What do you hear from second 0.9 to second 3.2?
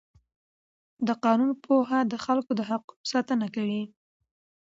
د قانون پوهه د خلکو د حقونو